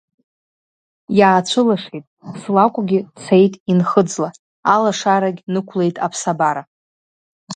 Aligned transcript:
Иаацәылашеит, 1.19 2.05
слакәгьы 2.39 2.99
цеит 3.23 3.53
инхыӡла, 3.71 4.29
алашарагь 4.73 5.41
нықәлеит 5.53 5.95
аԥсабара. 6.05 6.63